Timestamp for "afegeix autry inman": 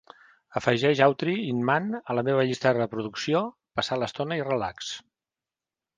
0.59-1.91